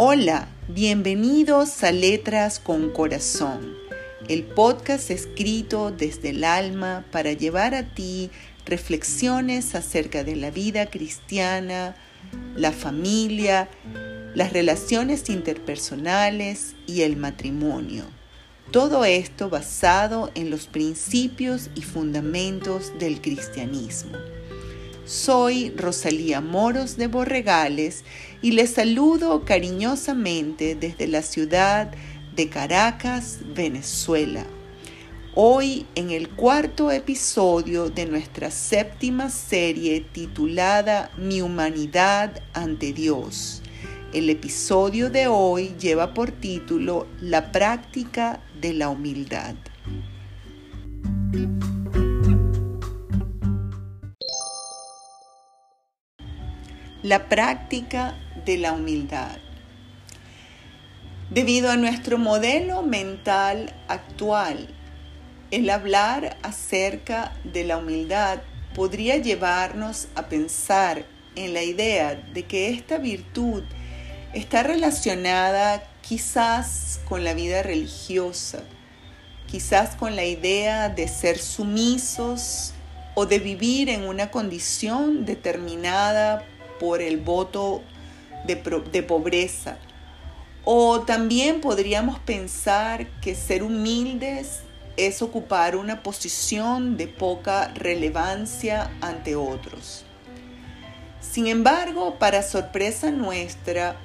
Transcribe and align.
Hola, 0.00 0.46
bienvenidos 0.68 1.82
a 1.82 1.90
Letras 1.90 2.60
con 2.60 2.90
Corazón, 2.90 3.74
el 4.28 4.44
podcast 4.44 5.10
escrito 5.10 5.90
desde 5.90 6.30
el 6.30 6.44
alma 6.44 7.04
para 7.10 7.32
llevar 7.32 7.74
a 7.74 7.82
ti 7.82 8.30
reflexiones 8.64 9.74
acerca 9.74 10.22
de 10.22 10.36
la 10.36 10.52
vida 10.52 10.86
cristiana, 10.86 11.96
la 12.54 12.70
familia, 12.70 13.68
las 14.36 14.52
relaciones 14.52 15.28
interpersonales 15.28 16.76
y 16.86 17.02
el 17.02 17.16
matrimonio. 17.16 18.04
Todo 18.70 19.04
esto 19.04 19.50
basado 19.50 20.30
en 20.36 20.48
los 20.48 20.68
principios 20.68 21.70
y 21.74 21.82
fundamentos 21.82 22.96
del 23.00 23.20
cristianismo. 23.20 24.16
Soy 25.08 25.70
Rosalía 25.70 26.42
Moros 26.42 26.98
de 26.98 27.06
Borregales 27.06 28.04
y 28.42 28.50
les 28.50 28.74
saludo 28.74 29.46
cariñosamente 29.46 30.74
desde 30.74 31.06
la 31.06 31.22
ciudad 31.22 31.90
de 32.36 32.50
Caracas, 32.50 33.38
Venezuela. 33.54 34.44
Hoy 35.34 35.86
en 35.94 36.10
el 36.10 36.28
cuarto 36.28 36.90
episodio 36.90 37.88
de 37.88 38.04
nuestra 38.04 38.50
séptima 38.50 39.30
serie 39.30 40.02
titulada 40.12 41.10
Mi 41.16 41.40
humanidad 41.40 42.42
ante 42.52 42.92
Dios. 42.92 43.62
El 44.12 44.28
episodio 44.28 45.08
de 45.08 45.26
hoy 45.26 45.74
lleva 45.80 46.12
por 46.12 46.32
título 46.32 47.06
La 47.22 47.50
práctica 47.50 48.40
de 48.60 48.74
la 48.74 48.90
humildad. 48.90 49.54
La 57.08 57.30
práctica 57.30 58.18
de 58.44 58.58
la 58.58 58.72
humildad. 58.72 59.38
Debido 61.30 61.70
a 61.70 61.76
nuestro 61.78 62.18
modelo 62.18 62.82
mental 62.82 63.74
actual, 63.88 64.68
el 65.50 65.70
hablar 65.70 66.36
acerca 66.42 67.32
de 67.44 67.64
la 67.64 67.78
humildad 67.78 68.40
podría 68.74 69.16
llevarnos 69.16 70.08
a 70.16 70.26
pensar 70.26 71.06
en 71.34 71.54
la 71.54 71.62
idea 71.62 72.14
de 72.14 72.42
que 72.42 72.68
esta 72.68 72.98
virtud 72.98 73.62
está 74.34 74.62
relacionada 74.62 75.82
quizás 76.02 77.00
con 77.08 77.24
la 77.24 77.32
vida 77.32 77.62
religiosa, 77.62 78.64
quizás 79.46 79.96
con 79.96 80.14
la 80.14 80.26
idea 80.26 80.90
de 80.90 81.08
ser 81.08 81.38
sumisos 81.38 82.74
o 83.14 83.24
de 83.24 83.38
vivir 83.38 83.88
en 83.88 84.02
una 84.02 84.30
condición 84.30 85.24
determinada 85.24 86.44
por 86.78 87.02
el 87.02 87.18
voto 87.18 87.82
de, 88.46 89.02
pobreza. 89.02 89.78
O 90.64 91.00
también 91.00 91.60
podríamos 91.60 92.18
pensar 92.18 93.06
que 93.20 93.34
ser 93.34 93.62
humildes 93.62 94.60
es 94.96 95.22
ocupar 95.22 95.76
una 95.76 96.02
posición 96.02 96.96
de 96.96 97.06
poca 97.06 97.68
relevancia 97.74 98.90
ante 99.00 99.36
otros. 99.36 100.04
Sin 101.20 101.46
embargo, 101.46 102.18
para 102.18 102.42
sorpresa 102.42 103.10
nuestra, 103.10 103.96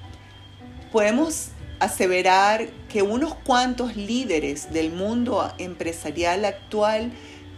podemos 0.92 1.50
aseverar 1.80 2.70
que 2.88 3.02
unos 3.02 3.36
cuantos 3.36 3.96
líderes 3.96 4.72
del 4.72 4.92
mundo 4.92 5.52
empresarial 5.58 6.46
actual 6.46 7.12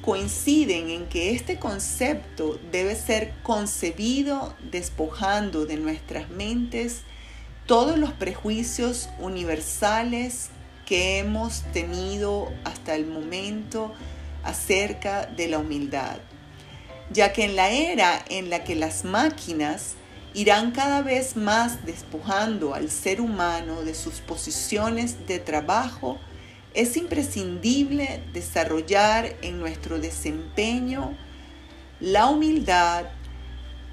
coinciden 0.05 0.91
en 0.91 1.07
que 1.07 1.31
este 1.31 1.57
concepto 1.57 2.59
debe 2.71 2.95
ser 2.95 3.33
concebido 3.41 4.55
despojando 4.71 5.65
de 5.65 5.77
nuestras 5.77 6.29
mentes 6.29 7.01
todos 7.65 7.97
los 7.97 8.13
prejuicios 8.13 9.09
universales 9.17 10.49
que 10.85 11.17
hemos 11.17 11.63
tenido 11.73 12.53
hasta 12.63 12.93
el 12.93 13.07
momento 13.07 13.91
acerca 14.43 15.25
de 15.25 15.47
la 15.47 15.57
humildad, 15.57 16.17
ya 17.09 17.33
que 17.33 17.43
en 17.43 17.55
la 17.55 17.71
era 17.71 18.23
en 18.29 18.51
la 18.51 18.63
que 18.63 18.75
las 18.75 19.05
máquinas 19.05 19.95
irán 20.35 20.71
cada 20.71 21.01
vez 21.01 21.35
más 21.35 21.83
despojando 21.83 22.75
al 22.75 22.91
ser 22.91 23.21
humano 23.21 23.81
de 23.81 23.95
sus 23.95 24.19
posiciones 24.19 25.25
de 25.25 25.39
trabajo, 25.39 26.19
es 26.75 26.97
imprescindible 26.97 28.21
desarrollar 28.33 29.35
en 29.41 29.59
nuestro 29.59 29.97
desempeño 29.97 31.17
la 32.01 32.27
humildad 32.27 33.05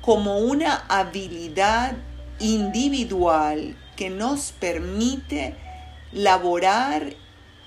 como 0.00 0.38
una 0.38 0.84
habilidad 0.88 1.96
individual 2.40 3.76
que 3.94 4.10
nos 4.10 4.50
permite 4.50 5.54
laborar 6.12 7.14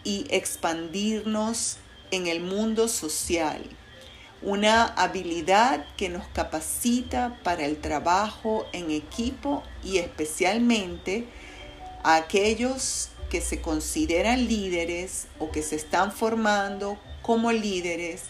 y 0.03 0.27
expandirnos 0.29 1.77
en 2.11 2.27
el 2.27 2.41
mundo 2.41 2.89
social. 2.89 3.63
Una 4.41 4.83
habilidad 4.83 5.85
que 5.95 6.09
nos 6.09 6.27
capacita 6.27 7.39
para 7.41 7.65
el 7.65 7.77
trabajo 7.77 8.65
en 8.73 8.91
equipo 8.91 9.63
y 9.81 9.97
especialmente 9.97 11.25
a 12.03 12.17
aquellos 12.17 13.09
que 13.29 13.41
se 13.41 13.61
consideran 13.61 14.47
líderes 14.47 15.27
o 15.39 15.51
que 15.51 15.61
se 15.61 15.75
están 15.75 16.11
formando 16.11 16.97
como 17.21 17.51
líderes, 17.51 18.23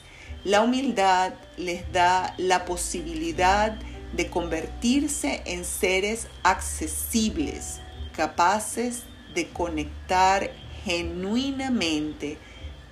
la 0.44 0.62
humildad 0.62 1.34
les 1.58 1.92
da 1.92 2.34
la 2.38 2.66
posibilidad 2.66 3.78
de 4.14 4.30
convertirse 4.30 5.42
en 5.46 5.66
seres 5.66 6.28
accesibles, 6.44 7.82
capaces 8.16 9.04
de 9.34 9.50
conectar 9.50 10.52
genuinamente 10.84 12.38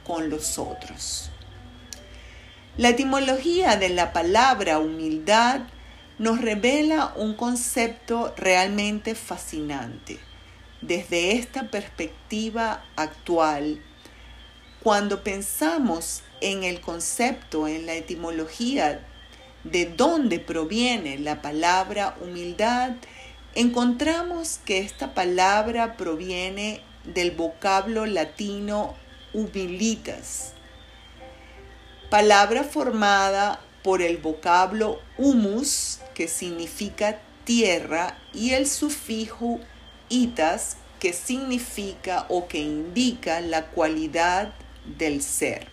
con 0.04 0.30
los 0.30 0.58
otros. 0.58 1.30
La 2.76 2.90
etimología 2.90 3.78
de 3.78 3.90
la 3.90 4.14
palabra 4.14 4.80
humildad 4.80 5.62
nos 6.18 6.42
revela 6.42 7.14
un 7.16 7.36
concepto 7.36 8.34
realmente 8.36 9.16
fascinante. 9.16 10.20
Desde 10.86 11.38
esta 11.38 11.72
perspectiva 11.72 12.84
actual, 12.98 13.82
cuando 14.82 15.24
pensamos 15.24 16.24
en 16.42 16.66
el 16.66 16.82
concepto, 16.82 17.70
en 17.70 17.86
la 17.86 17.94
etimología 17.94 19.00
de 19.64 19.86
dónde 19.86 20.40
proviene 20.40 21.18
la 21.20 21.42
palabra 21.42 22.18
humildad, 22.20 22.96
encontramos 23.56 24.60
que 24.66 24.80
esta 24.80 25.14
palabra 25.14 25.96
proviene 25.96 26.82
del 27.06 27.32
vocablo 27.32 28.06
latino 28.06 28.94
humilitas, 29.32 30.52
palabra 32.10 32.66
formada 32.66 33.62
por 33.84 34.02
el 34.02 34.18
vocablo 34.18 35.00
humus, 35.18 36.02
que 36.14 36.28
significa 36.28 37.22
tierra, 37.46 38.18
y 38.34 38.52
el 38.52 38.68
sufijo 38.68 39.62
itas, 40.14 40.78
que 41.00 41.12
significa 41.12 42.26
o 42.30 42.48
que 42.48 42.60
indica 42.60 43.42
la 43.42 43.66
cualidad 43.66 44.54
del 44.98 45.22
ser. 45.22 45.68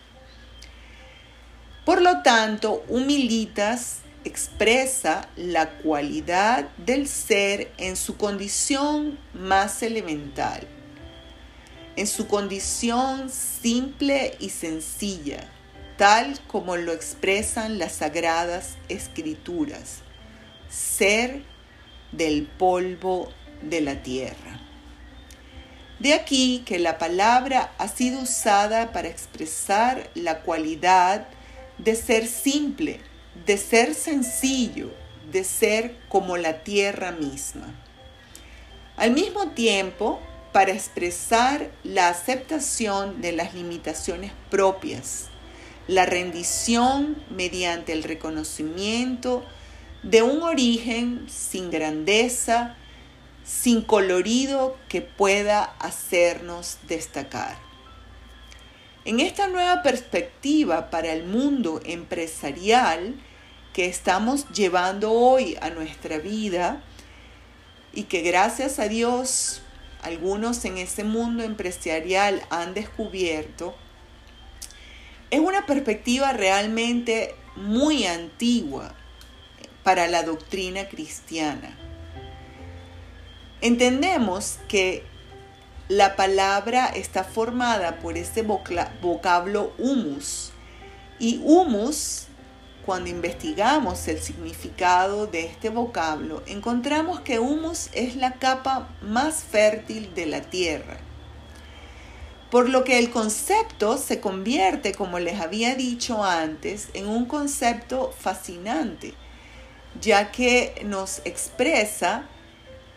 Por 1.85 2.03
lo 2.03 2.23
tanto, 2.23 2.85
humilitas 2.89 3.99
expresa 4.25 5.29
la 5.37 5.71
cualidad 5.79 6.69
del 6.77 7.07
ser 7.07 7.73
en 7.79 7.97
su 7.97 8.17
condición 8.17 9.19
más 9.33 9.83
elemental, 9.83 10.67
en 11.97 12.07
su 12.07 12.27
condición 12.27 13.31
simple 13.31 14.37
y 14.41 14.51
sencilla, 14.51 15.49
tal 15.97 16.39
como 16.49 16.77
lo 16.77 16.93
expresan 16.93 17.79
las 17.79 17.93
sagradas 17.93 18.77
escrituras, 18.89 19.99
ser 20.69 21.43
del 22.13 22.47
polvo 22.47 23.33
de 23.63 23.81
la 23.81 24.03
tierra. 24.03 24.61
De 25.99 26.15
aquí 26.15 26.63
que 26.65 26.79
la 26.79 26.97
palabra 26.97 27.73
ha 27.77 27.89
sido 27.89 28.21
usada 28.21 28.93
para 28.93 29.09
expresar 29.09 30.09
la 30.15 30.41
cualidad 30.41 31.27
de 31.77 31.95
ser 31.95 32.27
simple, 32.27 33.01
de 33.47 33.59
ser 33.59 33.95
sencillo, 33.95 34.91
de 35.31 35.45
ser 35.45 35.97
como 36.09 36.37
la 36.37 36.63
tierra 36.63 37.13
misma. 37.13 37.75
Al 38.97 39.13
mismo 39.13 39.51
tiempo, 39.51 40.21
para 40.53 40.73
expresar 40.73 41.71
la 41.85 42.09
aceptación 42.09 43.21
de 43.21 43.33
las 43.33 43.55
limitaciones 43.55 44.33
propias, 44.51 45.27
la 45.87 46.07
rendición 46.07 47.23
mediante 47.31 47.93
el 47.93 48.03
reconocimiento 48.03 49.45
de 50.03 50.23
un 50.23 50.43
origen 50.43 51.27
sin 51.29 51.71
grandeza, 51.71 52.77
sin 53.51 53.83
colorido 53.83 54.77
que 54.89 55.03
pueda 55.03 55.65
hacernos 55.81 56.79
destacar. 56.87 57.59
En 59.05 59.19
esta 59.19 59.49
nueva 59.49 59.83
perspectiva 59.83 60.89
para 60.89 61.13
el 61.13 61.25
mundo 61.25 61.81
empresarial 61.85 63.21
que 63.73 63.87
estamos 63.87 64.49
llevando 64.51 65.11
hoy 65.11 65.57
a 65.61 65.71
nuestra 65.71 66.19
vida 66.19 66.81
y 67.93 68.05
que 68.05 68.23
gracias 68.23 68.79
a 68.79 68.87
Dios 68.87 69.63
algunos 70.03 70.65
en 70.65 70.79
ese 70.79 71.03
mundo 71.03 71.43
empresarial 71.43 72.43
han 72.51 72.73
descubierto, 72.73 73.75
es 75.31 75.41
una 75.41 75.67
perspectiva 75.67 76.33
realmente 76.33 77.35
muy 77.57 78.07
antigua 78.07 78.95
para 79.83 80.07
la 80.07 80.23
doctrina 80.23 80.89
cristiana. 80.89 81.80
Entendemos 83.63 84.59
que 84.69 85.05
la 85.89 86.17
palabra 86.17 86.87
está 86.87 87.25
formada 87.25 87.99
por 87.99 88.17
ese 88.17 88.43
vocablo 88.43 89.73
humus 89.77 90.53
y 91.19 91.41
humus 91.45 92.29
cuando 92.87 93.11
investigamos 93.11 94.09
el 94.09 94.21
significado 94.21 95.27
de 95.27 95.45
este 95.45 95.69
vocablo, 95.69 96.43
encontramos 96.47 97.21
que 97.21 97.39
humus 97.39 97.91
es 97.93 98.17
la 98.17 98.33
capa 98.33 98.89
más 99.03 99.45
fértil 99.45 100.15
de 100.15 100.27
la 100.27 100.41
tierra. 100.41 100.97
Por 102.51 102.69
lo 102.69 102.83
que 102.83 102.99
el 102.99 103.11
concepto 103.11 103.99
se 103.99 104.21
convierte, 104.21 104.95
como 104.95 105.19
les 105.19 105.41
había 105.41 105.75
dicho 105.75 106.25
antes, 106.25 106.89
en 106.95 107.07
un 107.07 107.27
concepto 107.27 108.13
fascinante, 108.19 109.15
ya 110.01 110.33
que 110.33 110.83
nos 110.85 111.21
expresa 111.25 112.29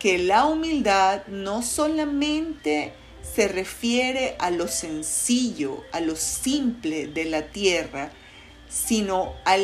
que 0.03 0.17
la 0.17 0.43
humildad 0.47 1.27
no 1.27 1.61
solamente 1.61 2.91
se 3.21 3.47
refiere 3.47 4.35
a 4.37 4.51
lo 4.51 4.67
sencillo, 4.67 5.81
a 5.93 6.01
lo 6.01 6.17
simple 6.17 7.07
de 7.07 7.23
la 7.23 7.43
tierra, 7.43 8.11
sino 8.67 9.33
a 9.45 9.55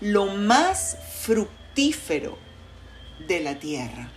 lo 0.00 0.24
más 0.24 0.96
fructífero 1.20 2.38
de 3.28 3.40
la 3.40 3.58
tierra. 3.58 4.10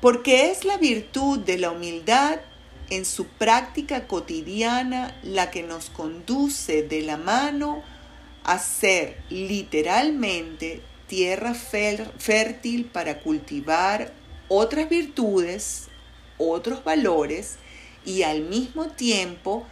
Porque 0.00 0.52
es 0.52 0.64
la 0.64 0.76
virtud 0.76 1.40
de 1.40 1.58
la 1.58 1.72
humildad 1.72 2.38
en 2.90 3.04
su 3.04 3.26
práctica 3.26 4.06
cotidiana 4.06 5.18
la 5.24 5.50
que 5.50 5.64
nos 5.64 5.90
conduce 5.90 6.84
de 6.84 7.02
la 7.02 7.16
mano 7.16 7.82
a 8.44 8.60
ser 8.60 9.20
literalmente 9.28 10.82
tierra 11.08 11.54
fértil 11.54 12.84
para 12.84 13.18
cultivar 13.20 14.12
otras 14.48 14.88
virtudes, 14.88 15.88
otros 16.38 16.84
valores 16.84 17.56
y 18.04 18.22
al 18.22 18.42
mismo 18.42 18.86
tiempo 18.86 19.66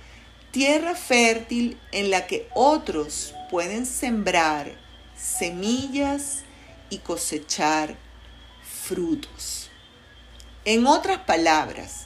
tierra 0.51 0.95
fértil 0.95 1.79
en 1.93 2.11
la 2.11 2.27
que 2.27 2.49
otros 2.55 3.35
pueden 3.51 3.87
sembrar 3.87 4.73
semillas 5.17 6.45
y 6.91 6.99
cosechar 6.99 7.97
frutos. 8.63 9.71
En 10.65 10.87
otras 10.87 11.19
palabras, 11.19 12.06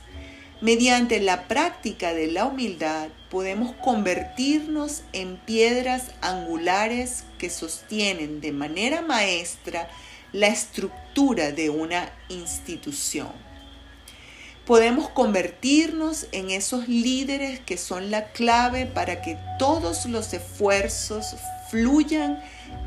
mediante 0.61 1.21
la 1.21 1.49
práctica 1.49 2.13
de 2.13 2.27
la 2.27 2.47
humildad 2.47 3.09
podemos 3.31 3.75
convertirnos 3.77 5.03
en 5.13 5.37
piedras 5.37 6.13
angulares 6.21 7.25
que 7.39 7.51
sostienen 7.51 8.41
de 8.41 8.53
manera 8.53 9.03
maestra 9.03 9.89
la 10.33 10.49
estructura 10.49 11.53
de 11.53 11.71
una 11.71 12.11
institución 12.29 13.51
podemos 14.71 15.09
convertirnos 15.09 16.29
en 16.31 16.51
esos 16.51 16.87
líderes 16.87 17.59
que 17.59 17.77
son 17.77 18.13
la 18.13 18.31
clave 18.31 18.87
para 18.87 19.21
que 19.21 19.37
todos 19.59 20.07
los 20.07 20.33
esfuerzos 20.33 21.35
fluyan 21.73 22.41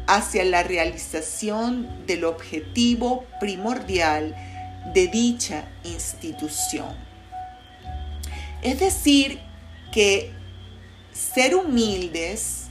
hacia 0.07 0.45
la 0.45 0.63
realización 0.63 2.05
del 2.05 2.23
objetivo 2.23 3.25
primordial 3.39 4.33
de 4.93 5.07
dicha 5.07 5.65
institución. 5.83 7.12
Es 8.63 8.79
decir, 8.79 9.39
que 9.91 10.31
ser 11.11 11.55
humildes 11.55 12.67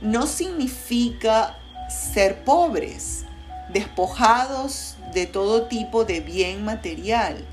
no 0.00 0.26
significa 0.26 1.58
ser 1.88 2.44
pobres, 2.44 3.24
despojados 3.72 4.96
de 5.14 5.26
todo 5.26 5.68
tipo 5.68 6.04
de 6.04 6.20
bien 6.20 6.64
material 6.64 7.46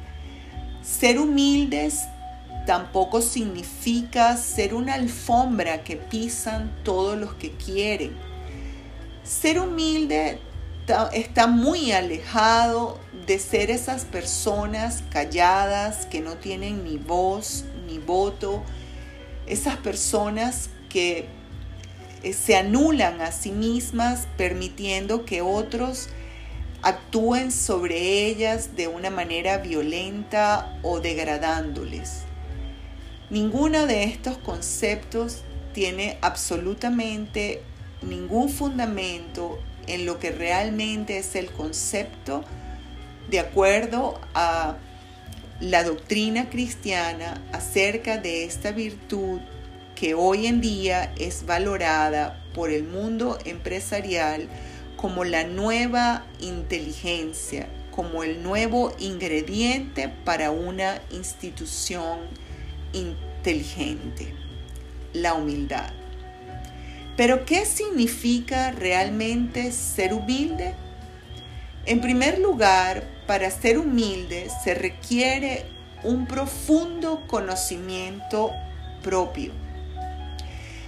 ser 0.90 1.20
humildes 1.20 2.06
tampoco 2.66 3.22
significa 3.22 4.36
ser 4.38 4.74
una 4.74 4.96
alfombra 4.96 5.84
que 5.84 5.98
pisan 5.98 6.72
todos 6.84 7.18
los 7.18 7.34
que 7.36 7.52
quieren. 7.52 8.18
Ser 9.24 9.60
humilde 9.60 10.40
está 11.14 11.48
muy 11.48 11.92
alejado 11.92 13.00
de 13.28 13.40
ser 13.40 13.70
esas 13.70 14.06
personas 14.06 15.04
calladas 15.10 16.06
que 16.06 16.22
no 16.22 16.38
tienen 16.38 16.84
ni 16.84 16.98
voz 16.98 17.66
ni 17.88 18.00
voto, 18.00 18.64
esas 19.46 19.78
personas 19.78 20.70
que 20.90 21.28
eh, 22.24 22.34
se 22.34 22.56
anulan 22.56 23.22
a 23.22 23.32
sí 23.32 23.52
mismas 23.52 24.28
permitiendo 24.38 25.26
que 25.26 25.42
otros 25.42 26.10
actúen 26.82 27.52
sobre 27.52 28.26
ellas 28.26 28.76
de 28.76 28.88
una 28.88 29.10
manera 29.10 29.58
violenta 29.58 30.80
o 30.82 31.00
degradándoles. 31.00 32.24
Ninguno 33.30 33.86
de 33.86 34.06
estos 34.06 34.38
conceptos 34.38 35.44
tiene 35.74 36.18
absolutamente 36.22 37.62
ningún 38.02 38.50
fundamento 38.50 39.60
en 39.90 40.06
lo 40.06 40.20
que 40.20 40.32
realmente 40.32 41.18
es 41.18 41.36
el 41.36 41.52
concepto 41.52 42.44
de 43.30 43.40
acuerdo 43.40 44.20
a 44.34 44.78
la 45.60 45.84
doctrina 45.84 46.50
cristiana 46.50 47.42
acerca 47.52 48.18
de 48.18 48.46
esta 48.46 48.72
virtud 48.72 49.40
que 49.96 50.14
hoy 50.14 50.48
en 50.48 50.62
día 50.62 51.12
es 51.18 51.46
valorada 51.46 52.42
por 52.54 52.70
el 52.70 52.84
mundo 52.84 53.38
empresarial 53.46 54.48
como 54.96 55.26
la 55.26 55.44
nueva 55.44 56.26
inteligencia, 56.40 57.68
como 57.92 58.24
el 58.24 58.42
nuevo 58.44 58.94
ingrediente 59.00 60.10
para 60.24 60.52
una 60.52 61.02
institución 61.12 62.20
inteligente, 62.94 64.34
la 65.14 65.34
humildad. 65.34 65.92
Pero 67.20 67.44
¿qué 67.44 67.66
significa 67.66 68.72
realmente 68.72 69.74
ser 69.74 70.14
humilde? 70.14 70.74
En 71.86 72.00
primer 72.00 72.40
lugar, 72.40 73.04
para 73.28 73.52
ser 73.52 73.78
humilde 73.78 74.48
se 74.64 74.74
requiere 74.74 75.66
un 76.02 76.28
profundo 76.28 77.28
conocimiento 77.28 78.54
propio 79.04 79.52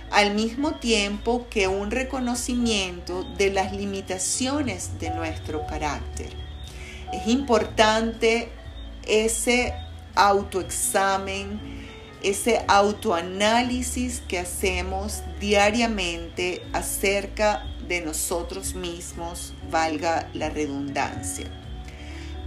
al 0.10 0.34
mismo 0.34 0.76
tiempo 0.76 1.48
que 1.50 1.68
un 1.68 1.92
reconocimiento 1.92 3.26
de 3.38 3.52
las 3.52 3.74
limitaciones 3.74 5.00
de 5.02 5.10
nuestro 5.10 5.68
carácter. 5.68 6.30
Es 7.12 7.28
importante 7.28 8.48
ese 9.06 9.74
autoexamen, 10.16 11.81
ese 12.24 12.64
autoanálisis 12.68 14.22
que 14.28 14.40
hacemos 14.40 15.24
diariamente 15.40 16.64
acerca 16.74 17.66
de 17.88 18.02
nosotros 18.02 18.76
mismos, 18.76 19.54
valga 19.70 20.30
la 20.34 20.50
redundancia. 20.50 21.48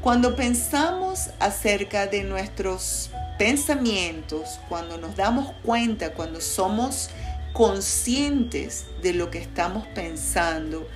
Cuando 0.00 0.36
pensamos 0.36 1.30
acerca 1.40 2.06
de 2.06 2.24
nuestros 2.24 3.10
pensamientos, 3.38 4.60
cuando 4.68 4.98
nos 4.98 5.16
damos 5.16 5.52
cuenta, 5.62 6.12
cuando 6.12 6.40
somos 6.40 7.10
conscientes 7.52 8.86
de 9.02 9.14
lo 9.14 9.30
que 9.30 9.38
estamos 9.38 9.86
pensando 9.88 10.86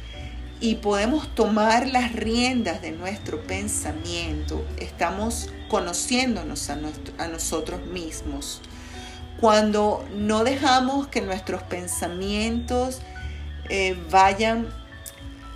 y 0.60 0.76
podemos 0.76 1.32
tomar 1.34 1.86
las 1.86 2.12
riendas 2.12 2.82
de 2.82 2.90
nuestro 2.90 3.40
pensamiento, 3.42 4.64
estamos 4.78 5.50
conociéndonos 5.68 6.68
a, 6.70 7.28
nosotros 7.28 7.86
mismos. 7.86 8.60
Cuando 9.40 10.04
no 10.16 10.42
dejamos 10.42 11.06
que 11.06 11.20
nuestros 11.20 11.62
pensamientos 11.62 13.00
eh, 13.68 13.96
vayan 14.10 14.68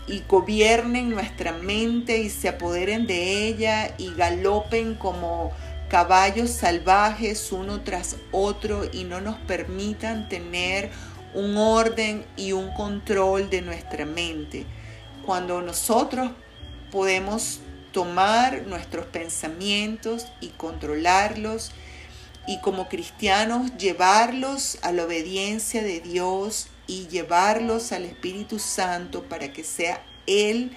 y 0.07 0.23
gobiernen 0.29 1.11
nuestra 1.11 1.53
mente 1.53 2.19
y 2.19 2.31
se 2.31 2.49
apoderen 2.49 3.07
de 3.07 3.49
ella 3.49 3.95
y 3.99 4.15
galopen 4.15 4.95
como 4.95 5.51
caballos 5.89 6.51
salvajes 6.51 7.51
uno 7.51 7.81
tras 7.83 8.17
otro 8.31 8.89
y 8.93 9.05
no 9.05 9.21
nos 9.21 9.37
permitan 9.41 10.29
tener 10.29 10.91
un 11.35 11.57
orden 11.57 12.25
y 12.37 12.53
un 12.53 12.73
control 12.75 13.51
de 13.51 13.63
nuestra 13.63 14.05
mente. 14.07 14.67
Cuando 15.25 15.63
nosotros 15.63 16.31
podemos 16.91 17.61
tomar 17.93 18.63
nuestros 18.67 19.07
pensamientos 19.07 20.27
y 20.41 20.49
controlarlos 20.49 21.73
y 22.47 22.61
como 22.61 22.89
cristianos 22.89 23.77
llevarlos 23.77 24.79
a 24.83 24.93
la 24.93 25.05
obediencia 25.05 25.83
de 25.83 26.01
Dios 26.01 26.69
y 26.87 27.07
llevarlos 27.07 27.93
al 27.93 28.05
Espíritu 28.05 28.59
Santo 28.59 29.23
para 29.25 29.53
que 29.53 29.63
sea 29.63 30.05
Él 30.27 30.77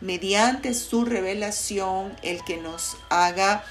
mediante 0.00 0.74
su 0.74 1.04
revelación, 1.04 2.16
el 2.22 2.42
que 2.44 2.56
nos 2.56 2.96
haga 3.10 3.64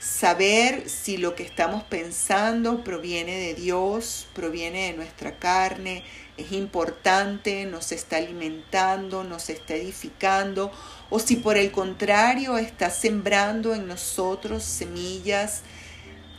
saber 0.00 0.88
si 0.88 1.18
lo 1.18 1.34
que 1.34 1.42
estamos 1.42 1.84
pensando 1.84 2.82
proviene 2.82 3.36
de 3.36 3.54
Dios, 3.54 4.26
proviene 4.32 4.86
de 4.86 4.92
nuestra 4.94 5.38
carne, 5.38 6.02
es 6.38 6.52
importante, 6.52 7.66
nos 7.66 7.92
está 7.92 8.16
alimentando, 8.16 9.24
nos 9.24 9.50
está 9.50 9.74
edificando, 9.74 10.72
o 11.10 11.18
si 11.18 11.36
por 11.36 11.58
el 11.58 11.70
contrario 11.70 12.56
está 12.56 12.88
sembrando 12.88 13.74
en 13.74 13.86
nosotros 13.86 14.64
semillas 14.64 15.62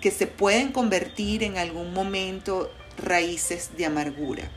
que 0.01 0.09
se 0.09 0.25
pueden 0.25 0.71
convertir 0.71 1.43
en 1.43 1.59
algún 1.59 1.93
momento 1.93 2.71
raíces 2.97 3.77
de 3.77 3.85
amargura. 3.85 4.49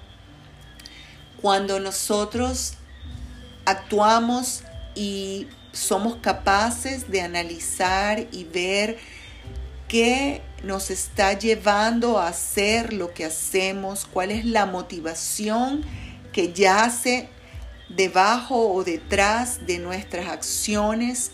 Cuando 1.42 1.78
nosotros 1.78 2.78
actuamos 3.66 4.64
y 4.94 5.46
somos 5.74 6.16
capaces 6.16 7.10
de 7.10 7.20
analizar 7.20 8.26
y 8.32 8.44
ver 8.44 8.98
qué 9.88 10.42
nos 10.62 10.90
está 10.90 11.38
llevando 11.38 12.18
a 12.18 12.28
hacer 12.28 12.92
lo 12.92 13.12
que 13.12 13.24
hacemos, 13.24 14.06
cuál 14.06 14.30
es 14.30 14.44
la 14.44 14.66
motivación 14.66 15.84
que 16.32 16.52
yace 16.52 17.28
debajo 17.88 18.72
o 18.72 18.82
detrás 18.82 19.66
de 19.66 19.78
nuestras 19.78 20.28
acciones, 20.28 21.32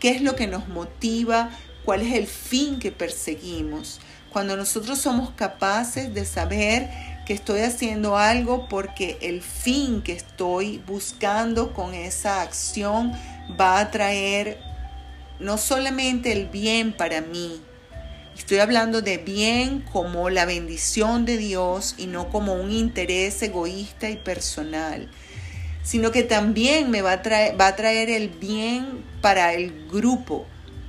qué 0.00 0.10
es 0.10 0.20
lo 0.20 0.36
que 0.36 0.46
nos 0.46 0.68
motiva, 0.68 1.50
cuál 1.84 2.02
es 2.02 2.14
el 2.14 2.26
fin 2.26 2.78
que 2.78 2.92
perseguimos. 2.92 4.00
Cuando 4.30 4.56
nosotros 4.56 4.98
somos 4.98 5.30
capaces 5.30 6.12
de 6.12 6.26
saber 6.26 6.90
que 7.24 7.32
estoy 7.32 7.60
haciendo 7.60 8.16
algo 8.16 8.68
porque 8.68 9.18
el 9.20 9.40
fin 9.42 10.02
que 10.02 10.12
estoy 10.12 10.82
buscando 10.86 11.72
con 11.72 11.94
esa 11.94 12.42
acción 12.42 13.12
va 13.58 13.78
a 13.78 13.90
traer 13.90 14.58
no 15.38 15.58
solamente 15.58 16.32
el 16.32 16.46
bien 16.46 16.92
para 16.92 17.20
mí, 17.20 17.60
estoy 18.36 18.58
hablando 18.58 19.02
de 19.02 19.18
bien 19.18 19.80
como 19.80 20.30
la 20.30 20.44
bendición 20.44 21.24
de 21.24 21.36
Dios 21.36 21.94
y 21.98 22.06
no 22.06 22.28
como 22.28 22.54
un 22.54 22.70
interés 22.70 23.42
egoísta 23.42 24.10
y 24.10 24.16
personal, 24.16 25.08
sino 25.82 26.10
que 26.10 26.22
también 26.22 26.90
me 26.90 27.02
va 27.02 27.12
a 27.12 27.22
traer, 27.22 27.60
va 27.60 27.68
a 27.68 27.76
traer 27.76 28.10
el 28.10 28.28
bien 28.28 29.04
para 29.20 29.52
el 29.54 29.88
grupo, 29.88 30.46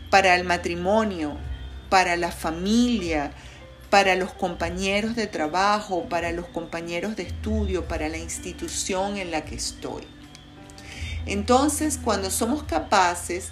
para 0.09 0.35
el 0.35 0.43
matrimonio, 0.43 1.37
para 1.89 2.15
la 2.17 2.31
familia, 2.31 3.31
para 3.89 4.15
los 4.15 4.33
compañeros 4.33 5.15
de 5.15 5.27
trabajo, 5.27 6.09
para 6.09 6.31
los 6.31 6.47
compañeros 6.47 7.15
de 7.15 7.23
estudio, 7.23 7.87
para 7.87 8.09
la 8.09 8.17
institución 8.17 9.17
en 9.17 9.31
la 9.31 9.45
que 9.45 9.55
estoy. 9.55 10.03
Entonces, 11.27 11.99
cuando 12.01 12.31
somos 12.31 12.63
capaces 12.63 13.51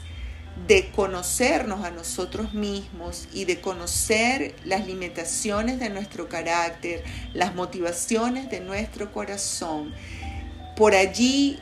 de 0.67 0.89
conocernos 0.91 1.83
a 1.83 1.91
nosotros 1.91 2.53
mismos 2.53 3.27
y 3.33 3.43
de 3.43 3.59
conocer 3.59 4.55
las 4.63 4.87
limitaciones 4.87 5.79
de 5.79 5.89
nuestro 5.89 6.29
carácter, 6.29 7.03
las 7.33 7.53
motivaciones 7.53 8.49
de 8.49 8.61
nuestro 8.61 9.11
corazón, 9.11 9.93
por 10.77 10.95
allí 10.95 11.59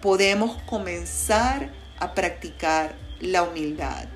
podemos 0.00 0.60
comenzar 0.62 1.70
a 2.00 2.14
practicar 2.14 2.96
la 3.20 3.44
humildad. 3.44 4.06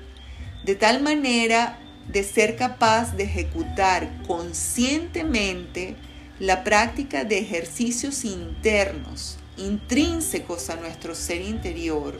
De 0.65 0.75
tal 0.75 1.01
manera 1.01 1.79
de 2.09 2.23
ser 2.23 2.57
capaz 2.57 3.15
de 3.15 3.23
ejecutar 3.23 4.09
conscientemente 4.27 5.95
la 6.39 6.65
práctica 6.65 7.23
de 7.23 7.39
ejercicios 7.39 8.25
internos 8.25 9.36
intrínsecos 9.57 10.69
a 10.69 10.75
nuestro 10.75 11.15
ser 11.15 11.41
interior 11.41 12.17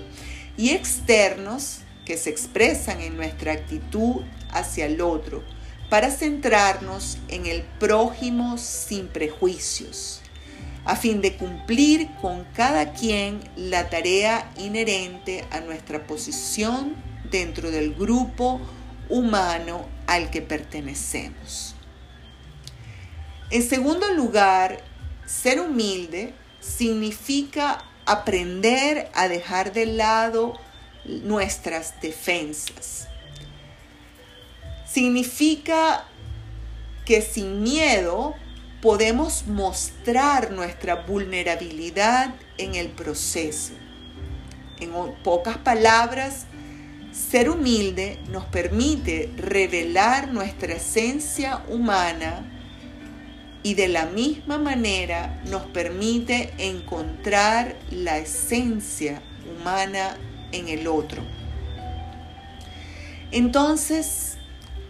y 0.57 0.71
externos 0.71 1.79
que 2.05 2.17
se 2.17 2.29
expresan 2.29 3.01
en 3.01 3.17
nuestra 3.17 3.51
actitud 3.51 4.21
hacia 4.51 4.85
el 4.85 5.01
otro, 5.01 5.43
para 5.89 6.11
centrarnos 6.11 7.17
en 7.29 7.45
el 7.45 7.63
prójimo 7.79 8.57
sin 8.57 9.07
prejuicios, 9.07 10.21
a 10.85 10.95
fin 10.95 11.21
de 11.21 11.35
cumplir 11.35 12.09
con 12.21 12.45
cada 12.55 12.93
quien 12.93 13.39
la 13.55 13.89
tarea 13.89 14.51
inherente 14.57 15.45
a 15.51 15.61
nuestra 15.61 16.05
posición 16.05 16.95
dentro 17.29 17.71
del 17.71 17.93
grupo 17.93 18.59
humano 19.09 19.85
al 20.07 20.29
que 20.29 20.41
pertenecemos. 20.41 21.75
En 23.49 23.63
segundo 23.63 24.13
lugar, 24.13 24.83
ser 25.25 25.61
humilde 25.61 26.33
significa 26.67 27.83
aprender 28.05 29.09
a 29.13 29.27
dejar 29.27 29.73
de 29.73 29.85
lado 29.85 30.53
nuestras 31.05 31.99
defensas. 32.01 33.07
Significa 34.85 36.05
que 37.05 37.21
sin 37.21 37.63
miedo 37.63 38.35
podemos 38.81 39.47
mostrar 39.47 40.51
nuestra 40.51 40.95
vulnerabilidad 40.95 42.35
en 42.57 42.75
el 42.75 42.89
proceso. 42.89 43.73
En 44.79 44.91
pocas 45.23 45.57
palabras, 45.57 46.45
ser 47.11 47.49
humilde 47.49 48.19
nos 48.29 48.45
permite 48.45 49.33
revelar 49.37 50.27
nuestra 50.31 50.73
esencia 50.73 51.63
humana 51.67 52.56
y 53.67 53.73
de 53.73 53.89
la 53.89 54.05
misma 54.05 54.57
manera 54.57 55.41
nos 55.49 55.63
permite 55.63 56.53
encontrar 56.57 57.75
la 57.91 58.17
esencia 58.17 59.21
humana 59.45 60.15
en 60.53 60.69
el 60.69 60.87
otro. 60.87 61.21
Entonces, 63.29 64.37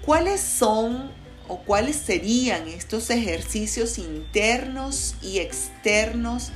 ¿cuáles 0.05 0.41
son 0.41 1.09
o 1.47 1.57
cuáles 1.61 1.95
serían 1.95 2.67
estos 2.67 3.09
ejercicios 3.09 3.97
internos 3.97 5.15
y 5.23 5.39
externos 5.39 6.51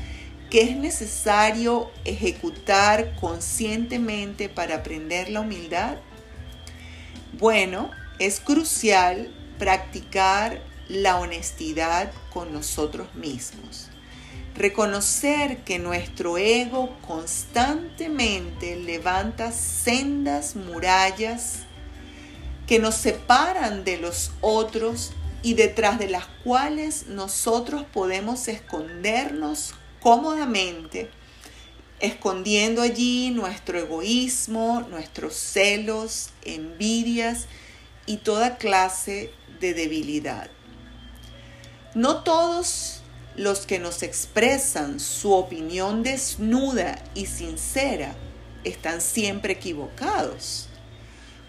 que 0.52 0.62
es 0.62 0.76
necesario 0.76 1.90
ejecutar 2.06 3.16
conscientemente 3.20 4.48
para 4.48 4.76
aprender 4.76 5.28
la 5.32 5.42
humildad? 5.42 5.98
Bueno, 7.40 7.90
es 8.20 8.40
crucial 8.40 9.34
practicar 9.58 10.70
la 10.92 11.18
honestidad 11.20 12.12
con 12.34 12.54
nosotros 12.54 13.14
mismos. 13.16 13.88
Reconocer 14.56 15.64
que 15.64 15.80
nuestro 15.80 16.38
ego 16.38 16.98
constantemente 17.08 18.76
levanta 18.76 19.52
sendas 19.52 20.56
murallas 20.56 21.60
que 22.68 22.78
nos 22.80 22.96
separan 22.96 23.86
de 23.86 23.98
los 23.98 24.32
otros 24.42 25.14
y 25.42 25.54
detrás 25.54 25.98
de 25.98 26.10
las 26.10 26.26
cuales 26.44 27.08
nosotros 27.08 27.86
podemos 27.92 28.48
escondernos 28.50 29.74
cómodamente, 30.02 31.10
escondiendo 32.00 32.82
allí 32.82 33.32
nuestro 33.32 33.80
egoísmo, 33.80 34.86
nuestros 34.90 35.36
celos, 35.36 36.30
envidias 36.44 37.48
y 38.06 38.18
toda 38.18 38.58
clase 38.58 39.32
de 39.60 39.74
debilidad. 39.74 40.50
No 41.94 42.24
todos 42.24 43.02
los 43.36 43.66
que 43.66 43.78
nos 43.78 44.02
expresan 44.02 45.02
su 45.02 45.34
opinión 45.34 46.04
desnuda 46.04 47.04
y 47.16 47.26
sincera 47.26 48.16
están 48.64 49.02
siempre 49.02 49.54
equivocados. 49.54 50.70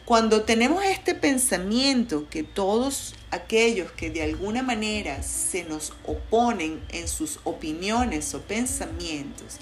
Cuando 0.05 0.43
tenemos 0.43 0.83
este 0.85 1.15
pensamiento 1.15 2.29
que 2.29 2.43
todos 2.43 3.15
aquellos 3.31 3.93
que 3.93 4.11
de 4.11 4.25
alguna 4.25 4.65
manera 4.65 5.23
se 5.23 5.63
nos 5.63 5.93
oponen 6.05 6.83
en 6.89 7.07
sus 7.07 7.39
opiniones 7.45 8.35
o 8.35 8.41
pensamientos 8.41 9.59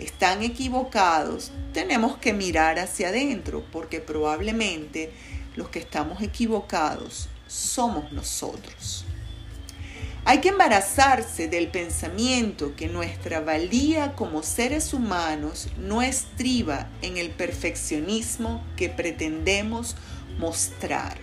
están 0.00 0.42
equivocados, 0.42 1.52
tenemos 1.72 2.16
que 2.18 2.32
mirar 2.32 2.80
hacia 2.80 3.10
adentro 3.10 3.64
porque 3.70 4.00
probablemente 4.00 5.12
los 5.54 5.68
que 5.68 5.78
estamos 5.78 6.20
equivocados 6.20 7.28
somos 7.46 8.10
nosotros. 8.10 9.04
Hay 10.28 10.40
que 10.40 10.48
embarazarse 10.48 11.46
del 11.46 11.68
pensamiento 11.68 12.74
que 12.74 12.88
nuestra 12.88 13.38
valía 13.38 14.14
como 14.14 14.42
seres 14.42 14.92
humanos 14.92 15.68
no 15.78 16.02
estriba 16.02 16.88
en 17.00 17.16
el 17.16 17.30
perfeccionismo 17.30 18.60
que 18.76 18.88
pretendemos 18.88 19.94
mostrar. 20.36 21.18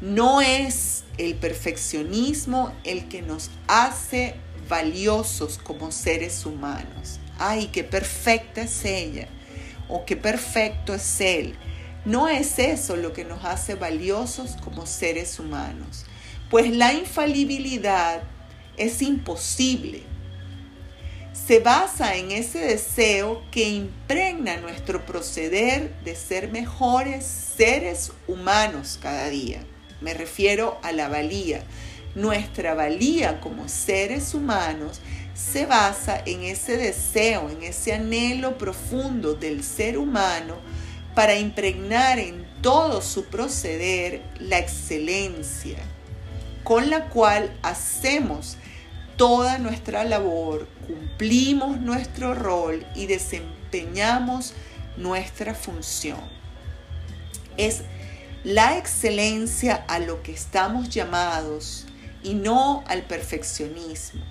No 0.00 0.40
es 0.40 1.04
el 1.18 1.34
perfeccionismo 1.34 2.72
el 2.84 3.06
que 3.08 3.20
nos 3.20 3.50
hace 3.66 4.34
valiosos 4.66 5.58
como 5.58 5.92
seres 5.92 6.46
humanos. 6.46 7.20
Ay, 7.38 7.66
qué 7.66 7.84
perfecta 7.84 8.62
es 8.62 8.82
ella 8.86 9.28
o 9.90 10.06
qué 10.06 10.16
perfecto 10.16 10.94
es 10.94 11.20
él. 11.20 11.54
No 12.06 12.28
es 12.28 12.58
eso 12.58 12.96
lo 12.96 13.12
que 13.12 13.26
nos 13.26 13.44
hace 13.44 13.74
valiosos 13.74 14.56
como 14.64 14.86
seres 14.86 15.38
humanos 15.38 16.06
pues 16.52 16.70
la 16.70 16.92
infalibilidad 16.92 18.24
es 18.76 19.00
imposible. 19.00 20.02
se 21.32 21.60
basa 21.60 22.14
en 22.16 22.30
ese 22.30 22.58
deseo 22.58 23.42
que 23.50 23.70
impregna 23.70 24.58
nuestro 24.58 25.06
proceder 25.06 25.94
de 26.04 26.14
ser 26.14 26.52
mejores 26.52 27.24
seres 27.24 28.12
humanos 28.28 28.98
cada 29.00 29.30
día. 29.30 29.64
Me 30.02 30.12
refiero 30.12 30.78
a 30.82 30.92
la 30.92 31.08
valía. 31.08 31.62
Nuestra 32.14 32.74
valía 32.74 33.40
como 33.40 33.66
seres 33.70 34.34
humanos 34.34 35.00
se 35.34 35.64
basa 35.64 36.22
en 36.26 36.42
ese 36.42 36.76
deseo, 36.76 37.48
en 37.48 37.62
ese 37.62 37.94
anhelo 37.94 38.58
profundo 38.58 39.32
del 39.32 39.64
ser 39.64 39.96
humano 39.96 40.56
para 41.14 41.34
impregnar 41.34 42.18
en 42.18 42.44
todo 42.60 43.00
su 43.00 43.24
proceder 43.24 44.20
la 44.38 44.58
excelencia 44.58 45.78
con 46.64 46.90
la 46.90 47.08
cual 47.08 47.56
hacemos 47.62 48.56
toda 49.16 49.58
nuestra 49.58 50.04
labor, 50.04 50.68
cumplimos 50.86 51.80
nuestro 51.80 52.34
rol 52.34 52.86
y 52.94 53.06
desempeñamos 53.06 54.54
nuestra 54.96 55.54
función. 55.54 56.20
Es 57.56 57.82
la 58.44 58.76
excelencia 58.76 59.84
a 59.86 59.98
lo 59.98 60.22
que 60.22 60.32
estamos 60.32 60.88
llamados 60.88 61.86
y 62.22 62.34
no 62.34 62.82
al 62.86 63.02
perfeccionismo. 63.02 64.24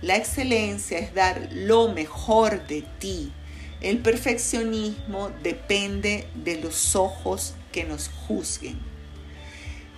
La 0.00 0.16
excelencia 0.16 0.98
es 0.98 1.14
dar 1.14 1.48
lo 1.52 1.92
mejor 1.92 2.66
de 2.66 2.82
ti. 2.98 3.32
El 3.80 3.98
perfeccionismo 3.98 5.30
depende 5.42 6.26
de 6.34 6.60
los 6.60 6.96
ojos 6.96 7.54
que 7.70 7.84
nos 7.84 8.08
juzguen. 8.08 8.91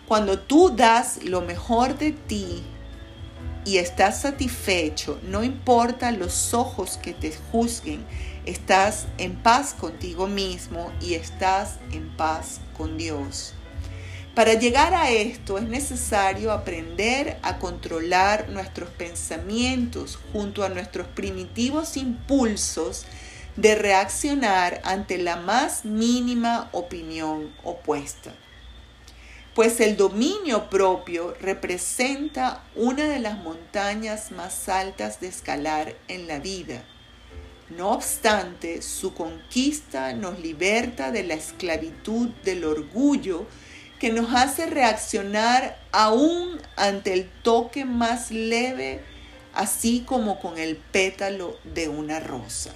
Cuando 0.06 0.38
tú 0.38 0.70
das 0.76 1.24
lo 1.24 1.40
mejor 1.40 1.96
de 1.96 2.12
ti 2.12 2.62
y 3.64 3.78
estás 3.78 4.20
satisfecho, 4.20 5.18
no 5.22 5.42
importa 5.42 6.10
los 6.10 6.52
ojos 6.52 6.98
que 6.98 7.14
te 7.14 7.34
juzguen, 7.50 8.04
estás 8.44 9.06
en 9.16 9.34
paz 9.34 9.72
contigo 9.72 10.26
mismo 10.26 10.92
y 11.00 11.14
estás 11.14 11.78
en 11.90 12.14
paz 12.16 12.60
con 12.76 12.98
Dios. 12.98 13.54
Para 14.34 14.52
llegar 14.54 14.94
a 14.94 15.10
esto 15.10 15.56
es 15.56 15.64
necesario 15.64 16.52
aprender 16.52 17.38
a 17.42 17.58
controlar 17.58 18.50
nuestros 18.50 18.90
pensamientos 18.90 20.18
junto 20.32 20.64
a 20.64 20.68
nuestros 20.68 21.06
primitivos 21.06 21.96
impulsos 21.96 23.06
de 23.56 23.74
reaccionar 23.74 24.82
ante 24.84 25.16
la 25.16 25.36
más 25.36 25.86
mínima 25.86 26.68
opinión 26.72 27.54
opuesta. 27.62 28.34
Pues 29.54 29.78
el 29.78 29.96
dominio 29.96 30.68
propio 30.68 31.32
representa 31.40 32.64
una 32.74 33.04
de 33.04 33.20
las 33.20 33.38
montañas 33.38 34.32
más 34.32 34.68
altas 34.68 35.20
de 35.20 35.28
escalar 35.28 35.94
en 36.08 36.26
la 36.26 36.40
vida. 36.40 36.82
No 37.70 37.92
obstante, 37.92 38.82
su 38.82 39.14
conquista 39.14 40.12
nos 40.12 40.40
liberta 40.40 41.12
de 41.12 41.22
la 41.22 41.34
esclavitud 41.34 42.30
del 42.44 42.64
orgullo 42.64 43.46
que 44.00 44.12
nos 44.12 44.34
hace 44.34 44.66
reaccionar 44.66 45.80
aún 45.92 46.60
ante 46.74 47.12
el 47.12 47.30
toque 47.44 47.84
más 47.84 48.32
leve, 48.32 49.04
así 49.54 50.00
como 50.04 50.40
con 50.40 50.58
el 50.58 50.76
pétalo 50.76 51.56
de 51.62 51.88
una 51.88 52.18
rosa. 52.18 52.74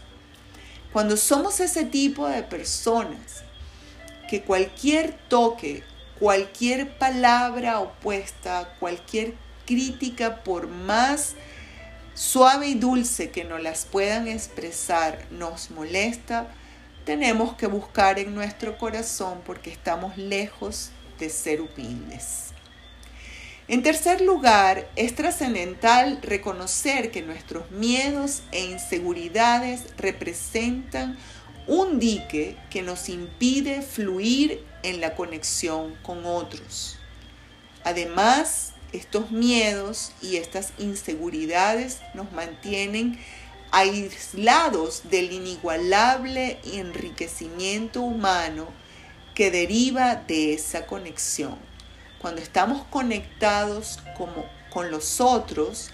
Cuando 0.93 1.17
somos 1.17 1.59
ese 1.59 1.85
tipo 1.85 2.29
de 2.29 2.45
personas 2.45 3.43
que 4.31 4.43
cualquier 4.43 5.19
toque, 5.29 5.83
cualquier 6.19 6.99
palabra 6.99 7.81
opuesta, 7.81 8.75
cualquier 8.79 9.35
crítica, 9.67 10.43
por 10.43 10.67
más 10.67 11.35
suave 12.15 12.69
y 12.69 12.75
dulce 12.75 13.31
que 13.31 13.45
nos 13.45 13.63
las 13.63 13.85
puedan 13.85 14.27
expresar, 14.27 15.27
nos 15.31 15.71
molesta, 15.71 16.49
tenemos 17.05 17.55
que 17.55 17.67
buscar 17.67 18.19
en 18.19 18.35
nuestro 18.35 18.77
corazón 18.77 19.41
porque 19.47 19.71
estamos 19.71 20.17
lejos 20.17 20.91
de 21.19 21.31
ser 21.31 21.61
humildes. 21.61 22.49
En 23.69 23.83
tercer 23.83 24.23
lugar, 24.23 24.89
es 24.97 25.15
trascendental 25.15 26.21
reconocer 26.23 27.11
que 27.11 27.21
nuestros 27.21 27.71
miedos 27.71 28.43
e 28.51 28.65
inseguridades 28.65 29.85
representan 29.99 31.19
un 31.67 31.99
dique 31.99 32.57
que 32.71 32.81
nos 32.81 33.11
impide 33.11 33.83
fluir 33.83 34.65
en 34.83 35.01
la 35.01 35.15
conexión 35.15 35.95
con 36.03 36.25
otros. 36.27 36.99
Además, 37.85 38.73
estos 38.93 39.31
miedos 39.31 40.13
y 40.23 40.37
estas 40.37 40.73
inseguridades 40.79 42.01
nos 42.15 42.33
mantienen 42.33 43.19
aislados 43.71 45.03
del 45.11 45.33
inigualable 45.33 46.59
enriquecimiento 46.65 48.01
humano 48.01 48.67
que 49.35 49.51
deriva 49.51 50.17
de 50.17 50.55
esa 50.55 50.87
conexión. 50.87 51.59
Cuando 52.19 52.41
estamos 52.41 52.85
conectados 52.91 54.01
como, 54.17 54.47
con 54.71 54.91
los 54.91 55.21
otros 55.21 55.91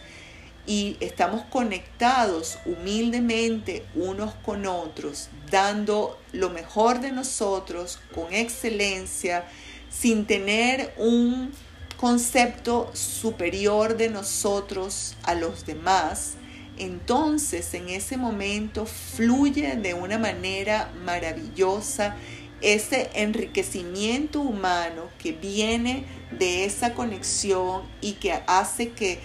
y 0.66 0.96
estamos 1.00 1.42
conectados 1.50 2.58
humildemente 2.64 3.84
unos 3.94 4.34
con 4.34 4.66
otros, 4.66 5.28
dando 5.50 6.18
lo 6.32 6.50
mejor 6.50 7.00
de 7.00 7.12
nosotros 7.12 7.98
con 8.14 8.32
excelencia, 8.32 9.44
sin 9.90 10.26
tener 10.26 10.94
un 10.96 11.52
concepto 11.96 12.90
superior 12.94 13.96
de 13.96 14.08
nosotros 14.08 15.16
a 15.22 15.34
los 15.34 15.66
demás, 15.66 16.34
entonces 16.76 17.72
en 17.74 17.88
ese 17.88 18.16
momento 18.16 18.86
fluye 18.86 19.76
de 19.76 19.94
una 19.94 20.18
manera 20.18 20.92
maravillosa 21.04 22.16
ese 22.60 23.10
enriquecimiento 23.14 24.40
humano 24.40 25.08
que 25.18 25.32
viene 25.32 26.06
de 26.32 26.64
esa 26.64 26.94
conexión 26.94 27.82
y 28.00 28.14
que 28.14 28.32
hace 28.46 28.90
que 28.90 29.20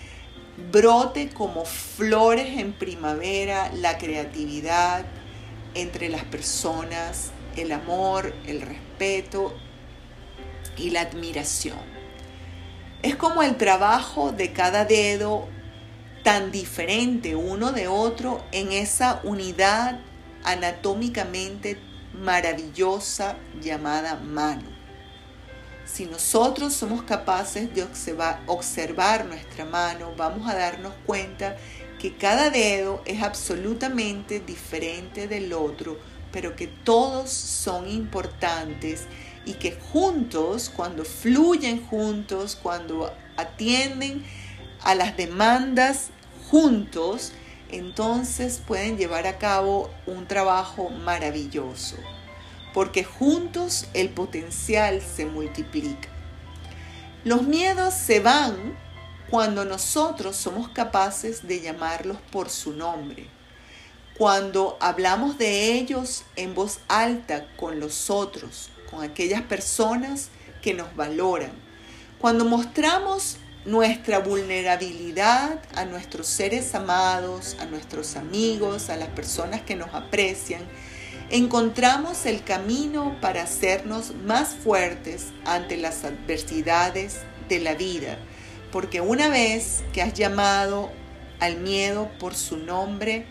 brote 0.72 1.30
como 1.30 1.66
flores 1.66 2.60
en 2.60 2.74
primavera 2.74 3.72
la 3.74 3.98
creatividad 3.98 5.06
entre 5.74 6.10
las 6.10 6.24
personas, 6.26 7.32
el 7.56 7.72
amor, 7.72 8.34
el 8.46 8.62
respeto 8.62 9.56
y 10.78 10.92
la 10.92 11.02
admiración. 11.02 11.78
Es 13.02 13.16
como 13.16 13.44
el 13.44 13.56
trabajo 13.58 14.32
de 14.32 14.52
cada 14.52 14.86
dedo 14.86 15.48
tan 16.24 16.52
diferente 16.52 17.36
uno 17.36 17.72
de 17.72 17.88
otro 17.88 18.44
en 18.52 18.72
esa 18.72 19.22
unidad 19.24 20.00
anatómicamente 20.44 21.80
maravillosa 22.14 23.38
llamada 23.62 24.16
mano. 24.16 24.79
Si 25.92 26.06
nosotros 26.06 26.74
somos 26.74 27.02
capaces 27.02 27.74
de 27.74 27.84
observar, 28.46 29.26
nuestra 29.26 29.66
mano, 29.66 30.14
vamos 30.16 30.48
a 30.48 30.56
darnos 30.56 30.94
cuenta 31.06 31.58
que 32.00 32.16
cada 32.16 32.50
dedo 32.50 33.02
es 33.06 33.22
absolutamente 33.22 34.40
diferente 34.40 35.28
del 35.28 35.52
otro, 35.52 36.00
pero 36.32 36.56
que 36.56 36.68
todos 36.68 37.32
son 37.32 37.90
importantes 37.90 39.06
y 39.46 39.54
que 39.54 39.72
juntos, 39.72 40.72
cuando 40.74 41.04
fluyen 41.04 41.86
juntos, 41.86 42.56
cuando 42.56 43.12
atienden 43.36 44.24
a 44.82 44.96
las 44.96 45.18
demandas 45.18 46.12
juntos, 46.50 47.34
entonces 47.70 48.62
pueden 48.66 48.98
llevar 48.98 49.28
a 49.28 49.38
cabo 49.38 49.90
un 50.06 50.28
trabajo 50.28 50.90
maravilloso, 50.90 51.98
porque 52.74 53.04
juntos 53.04 53.88
el 53.94 54.10
potencial 54.10 55.02
se 55.02 55.26
multiplica. 55.26 56.10
Los 57.24 57.44
miedos 57.44 57.94
se 57.94 58.20
van 58.20 58.78
cuando 59.30 59.66
nosotros 59.66 60.36
somos 60.36 60.70
capaces 60.70 61.48
de 61.48 61.62
llamarlos 61.62 62.18
por 62.32 62.50
su 62.50 62.74
nombre, 62.74 63.28
cuando 64.18 64.78
hablamos 64.80 65.38
de 65.38 65.74
ellos 65.74 66.24
en 66.36 66.56
voz 66.56 66.80
alta 66.88 67.46
con 67.56 67.80
los 67.80 68.10
otros, 68.10 68.70
con 68.90 69.04
aquellas 69.04 69.42
personas 69.44 70.30
que 70.62 70.74
nos 70.74 70.96
valoran, 70.96 71.52
cuando 72.20 72.44
mostramos 72.44 73.38
nuestra 73.66 74.20
vulnerabilidad 74.20 75.62
a 75.76 75.86
nuestros 75.86 76.28
seres 76.28 76.74
amados, 76.74 77.56
a 77.60 77.66
nuestros 77.66 78.16
amigos, 78.16 78.90
a 78.90 78.98
las 78.98 79.10
personas 79.10 79.62
que 79.62 79.76
nos 79.76 79.94
aprecian, 79.94 80.62
encontramos 81.30 82.26
el 82.26 82.44
camino 82.44 83.16
para 83.22 83.44
hacernos 83.44 84.14
más 84.26 84.56
fuertes 84.56 85.28
ante 85.46 85.78
las 85.78 86.04
adversidades 86.04 87.20
de 87.48 87.60
la 87.60 87.76
vida, 87.76 88.18
porque 88.72 89.02
una 89.02 89.30
vez 89.30 89.84
que 89.94 90.02
has 90.02 90.14
llamado 90.14 90.92
al 91.40 91.58
miedo 91.58 92.10
por 92.20 92.36
su 92.36 92.58
nombre, 92.58 93.26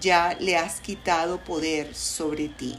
ya 0.00 0.36
le 0.40 0.56
has 0.56 0.80
quitado 0.80 1.44
poder 1.44 1.94
sobre 1.94 2.48
ti. 2.48 2.78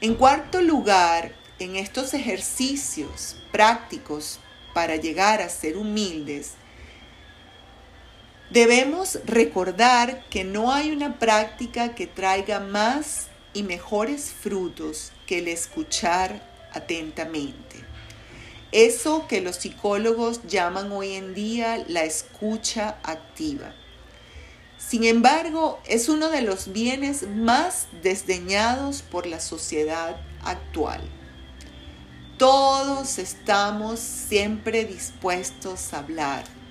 En 0.00 0.14
cuarto 0.14 0.60
lugar, 0.60 1.32
en 1.58 1.76
estos 1.76 2.12
ejercicios 2.14 3.36
prácticos 3.52 4.40
para 4.74 4.96
llegar 4.96 5.40
a 5.40 5.48
ser 5.48 5.76
humildes, 5.76 6.54
Debemos 8.52 9.18
recordar 9.24 10.28
que 10.28 10.44
no 10.44 10.72
hay 10.72 10.90
una 10.90 11.18
práctica 11.18 11.94
que 11.94 12.06
traiga 12.06 12.60
más 12.60 13.28
y 13.54 13.62
mejores 13.62 14.30
frutos 14.30 15.10
que 15.26 15.38
el 15.38 15.48
escuchar 15.48 16.46
atentamente. 16.74 17.82
Eso 18.70 19.26
que 19.26 19.40
los 19.40 19.56
psicólogos 19.56 20.46
llaman 20.46 20.92
hoy 20.92 21.14
en 21.14 21.32
día 21.32 21.82
la 21.88 22.04
escucha 22.04 22.98
activa. 23.04 23.74
Sin 24.76 25.04
embargo, 25.04 25.80
es 25.86 26.10
uno 26.10 26.28
de 26.28 26.42
los 26.42 26.74
bienes 26.74 27.26
más 27.26 27.86
desdeñados 28.02 29.00
por 29.00 29.24
la 29.24 29.40
sociedad 29.40 30.20
actual. 30.44 31.00
Todos 32.36 33.18
estamos 33.18 33.98
siempre 33.98 34.84
dispuestos 34.84 35.94
a 35.94 36.00
hablar 36.00 36.61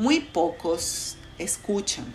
muy 0.00 0.20
pocos 0.20 1.16
escuchan. 1.38 2.06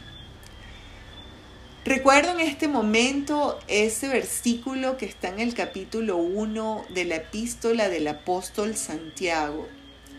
Recuerdo 1.83 2.31
en 2.31 2.39
este 2.39 2.67
momento 2.67 3.59
ese 3.67 4.07
versículo 4.07 4.97
que 4.97 5.05
está 5.05 5.29
en 5.29 5.39
el 5.39 5.53
capítulo 5.53 6.17
1 6.17 6.85
de 6.89 7.05
la 7.05 7.17
epístola 7.17 7.87
del 7.87 8.07
apóstol 8.07 8.75
Santiago, 8.75 9.67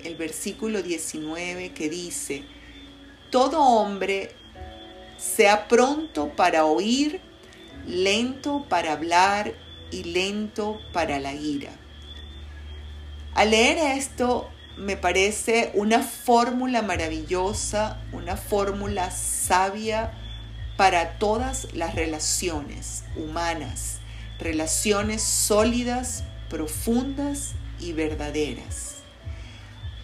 el 0.04 0.14
versículo 0.14 0.80
19 0.80 1.72
que 1.72 1.90
dice, 1.90 2.44
todo 3.30 3.60
hombre 3.60 4.30
sea 5.16 5.66
pronto 5.66 6.36
para 6.36 6.66
oír, 6.66 7.20
lento 7.84 8.64
para 8.68 8.92
hablar 8.92 9.54
y 9.90 10.04
lento 10.04 10.80
para 10.92 11.18
la 11.18 11.34
ira. 11.34 11.72
Al 13.34 13.50
leer 13.50 13.98
esto 13.98 14.48
me 14.76 14.96
parece 14.96 15.70
una 15.74 16.02
fórmula 16.02 16.82
maravillosa, 16.82 17.98
una 18.12 18.36
fórmula 18.36 19.10
sabia 19.10 20.12
para 20.76 21.18
todas 21.18 21.68
las 21.72 21.94
relaciones 21.94 23.04
humanas, 23.16 23.98
relaciones 24.38 25.22
sólidas, 25.22 26.24
profundas 26.50 27.52
y 27.80 27.92
verdaderas. 27.92 28.96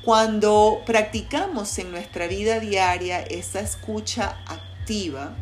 Cuando 0.03 0.83
practicamos 0.87 1.79
en 1.79 1.91
nuestra 1.91 2.27
vida 2.27 2.59
diaria 2.59 3.21
esa 3.21 3.61
escucha 3.61 4.39
activa, 4.47 5.37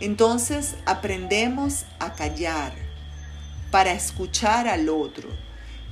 entonces 0.00 0.74
aprendemos 0.86 1.84
a 2.00 2.14
callar 2.14 2.72
para 3.70 3.92
escuchar 3.92 4.66
al 4.66 4.88
otro, 4.88 5.28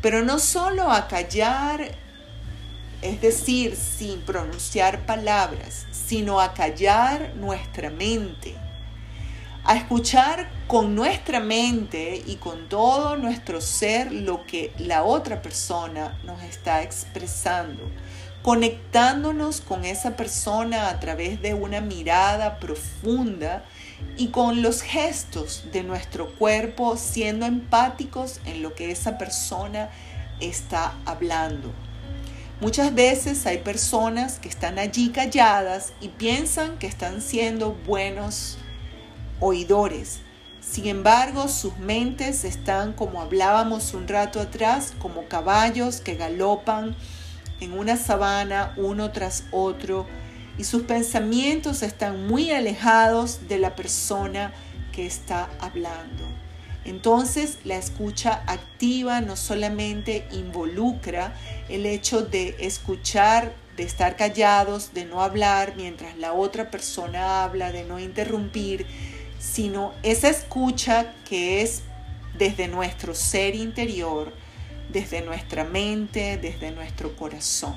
pero 0.02 0.24
no 0.24 0.40
solo 0.40 0.90
a 0.90 1.06
callar 1.06 2.07
es 3.02 3.20
decir, 3.20 3.76
sin 3.76 4.20
pronunciar 4.22 5.06
palabras, 5.06 5.86
sino 5.92 6.40
a 6.40 6.54
callar 6.54 7.34
nuestra 7.36 7.90
mente, 7.90 8.56
a 9.64 9.76
escuchar 9.76 10.48
con 10.66 10.94
nuestra 10.94 11.40
mente 11.40 12.22
y 12.26 12.36
con 12.36 12.68
todo 12.68 13.16
nuestro 13.16 13.60
ser 13.60 14.12
lo 14.12 14.44
que 14.46 14.72
la 14.78 15.04
otra 15.04 15.42
persona 15.42 16.18
nos 16.24 16.42
está 16.42 16.82
expresando, 16.82 17.82
conectándonos 18.42 19.60
con 19.60 19.84
esa 19.84 20.16
persona 20.16 20.88
a 20.88 20.98
través 20.98 21.40
de 21.40 21.54
una 21.54 21.80
mirada 21.80 22.58
profunda 22.58 23.64
y 24.16 24.28
con 24.28 24.62
los 24.62 24.82
gestos 24.82 25.64
de 25.72 25.82
nuestro 25.82 26.32
cuerpo 26.34 26.96
siendo 26.96 27.46
empáticos 27.46 28.40
en 28.44 28.62
lo 28.62 28.74
que 28.74 28.90
esa 28.90 29.18
persona 29.18 29.90
está 30.40 30.94
hablando. 31.04 31.72
Muchas 32.60 32.92
veces 32.92 33.46
hay 33.46 33.58
personas 33.58 34.40
que 34.40 34.48
están 34.48 34.80
allí 34.80 35.10
calladas 35.10 35.92
y 36.00 36.08
piensan 36.08 36.76
que 36.78 36.88
están 36.88 37.22
siendo 37.22 37.76
buenos 37.86 38.58
oidores. 39.38 40.18
Sin 40.60 40.86
embargo, 40.86 41.46
sus 41.46 41.78
mentes 41.78 42.44
están, 42.44 42.94
como 42.94 43.22
hablábamos 43.22 43.94
un 43.94 44.08
rato 44.08 44.40
atrás, 44.40 44.92
como 44.98 45.28
caballos 45.28 46.00
que 46.00 46.16
galopan 46.16 46.96
en 47.60 47.78
una 47.78 47.96
sabana 47.96 48.74
uno 48.76 49.12
tras 49.12 49.44
otro 49.52 50.06
y 50.58 50.64
sus 50.64 50.82
pensamientos 50.82 51.84
están 51.84 52.26
muy 52.26 52.50
alejados 52.50 53.46
de 53.46 53.58
la 53.58 53.76
persona 53.76 54.52
que 54.90 55.06
está 55.06 55.48
hablando. 55.60 56.24
Entonces 56.84 57.58
la 57.64 57.76
escucha 57.76 58.42
activa 58.46 59.20
no 59.20 59.36
solamente 59.36 60.26
involucra 60.32 61.34
el 61.68 61.86
hecho 61.86 62.22
de 62.22 62.56
escuchar, 62.60 63.52
de 63.76 63.82
estar 63.82 64.16
callados, 64.16 64.94
de 64.94 65.04
no 65.04 65.20
hablar 65.22 65.74
mientras 65.76 66.16
la 66.16 66.32
otra 66.32 66.70
persona 66.70 67.44
habla, 67.44 67.72
de 67.72 67.84
no 67.84 67.98
interrumpir, 67.98 68.86
sino 69.38 69.92
esa 70.02 70.28
escucha 70.28 71.12
que 71.28 71.62
es 71.62 71.82
desde 72.38 72.68
nuestro 72.68 73.14
ser 73.14 73.54
interior, 73.54 74.32
desde 74.90 75.20
nuestra 75.22 75.64
mente, 75.64 76.38
desde 76.38 76.70
nuestro 76.70 77.14
corazón. 77.16 77.76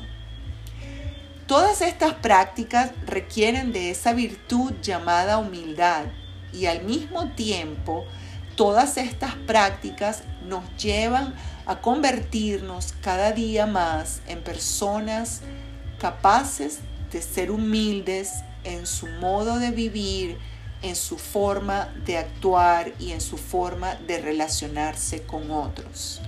Todas 1.47 1.81
estas 1.81 2.13
prácticas 2.13 2.91
requieren 3.05 3.73
de 3.73 3.89
esa 3.89 4.13
virtud 4.13 4.73
llamada 4.81 5.37
humildad 5.37 6.05
y 6.53 6.67
al 6.67 6.83
mismo 6.83 7.29
tiempo 7.31 8.05
Todas 8.55 8.97
estas 8.97 9.35
prácticas 9.35 10.23
nos 10.47 10.63
llevan 10.77 11.33
a 11.65 11.81
convertirnos 11.81 12.93
cada 13.01 13.31
día 13.31 13.65
más 13.65 14.21
en 14.27 14.43
personas 14.43 15.41
capaces 15.99 16.79
de 17.11 17.21
ser 17.21 17.51
humildes 17.51 18.31
en 18.63 18.85
su 18.85 19.07
modo 19.07 19.59
de 19.59 19.71
vivir, 19.71 20.37
en 20.81 20.95
su 20.95 21.17
forma 21.17 21.93
de 22.05 22.17
actuar 22.17 22.93
y 22.99 23.11
en 23.11 23.21
su 23.21 23.37
forma 23.37 23.95
de 23.95 24.19
relacionarse 24.19 25.23
con 25.23 25.51
otros. 25.51 26.21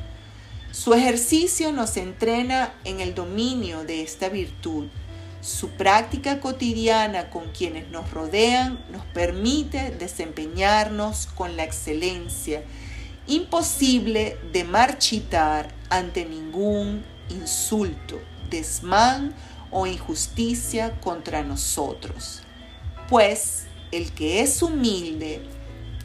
Su 0.72 0.94
ejercicio 0.94 1.72
nos 1.72 1.98
entrena 1.98 2.74
en 2.84 3.00
el 3.00 3.14
dominio 3.14 3.84
de 3.84 4.02
esta 4.02 4.30
virtud 4.30 4.88
su 5.44 5.72
práctica 5.72 6.40
cotidiana 6.40 7.30
con 7.30 7.52
quienes 7.52 7.90
nos 7.90 8.10
rodean 8.12 8.80
nos 8.90 9.04
permite 9.08 9.92
desempeñarnos 9.92 11.28
con 11.28 11.58
la 11.58 11.66
excelencia 11.66 12.64
imposible 13.28 14.38
de 14.54 14.64
marchitar 14.64 15.68
ante 15.90 16.24
ningún 16.24 17.04
insulto, 17.30 18.22
desmán 18.50 19.34
o 19.70 19.86
injusticia 19.86 21.00
contra 21.02 21.44
nosotros. 21.44 22.42
Pues 23.10 23.66
el 23.92 24.14
que 24.14 24.40
es 24.40 24.62
humilde 24.64 25.44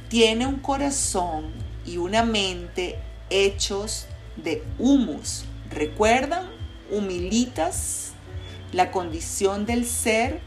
tiene 0.09 0.47
un 0.47 0.57
corazón 0.57 1.53
y 1.87 1.97
una 1.97 2.25
mente 2.25 2.99
hechos 3.31 4.07
de 4.37 4.65
humus. 4.81 5.45
¿Recuerdan? 5.71 6.49
Humilitas 6.91 8.08
la 8.73 8.91
condición 8.91 9.67
del 9.67 9.87
ser, 9.87 10.41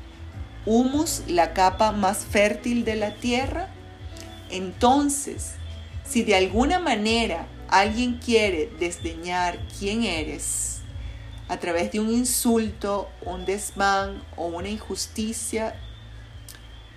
humus, 0.65 1.23
la 1.27 1.53
capa 1.53 1.91
más 1.91 2.25
fértil 2.25 2.85
de 2.85 2.95
la 2.95 3.15
tierra? 3.15 3.69
Entonces, 4.49 5.53
si 6.03 6.23
de 6.23 6.35
alguna 6.35 6.79
manera 6.79 7.47
alguien 7.69 8.19
quiere 8.19 8.69
desdeñar 8.79 9.57
quién 9.79 10.03
eres, 10.03 10.81
a 11.47 11.57
través 11.57 11.91
de 11.91 11.99
un 11.99 12.09
insulto, 12.09 13.09
un 13.25 13.45
desmán 13.45 14.23
o 14.37 14.45
una 14.45 14.69
injusticia, 14.69 15.75